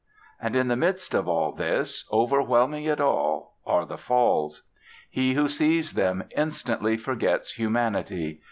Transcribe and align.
And 0.41 0.55
in 0.55 0.67
the 0.67 0.75
midst 0.75 1.13
of 1.13 1.27
all 1.27 1.51
this, 1.51 2.05
overwhelming 2.11 2.85
it 2.85 2.99
all, 2.99 3.57
are 3.67 3.85
the 3.85 3.99
Falls. 3.99 4.63
He 5.11 5.35
who 5.35 5.47
sees 5.47 5.93
them 5.93 6.23
instantly 6.35 6.97
forgets 6.97 7.51
humanity. 7.51 8.39